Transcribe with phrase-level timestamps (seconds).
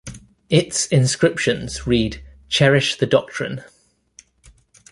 [0.49, 3.63] Its inscriptions read Cherish the Doctrine.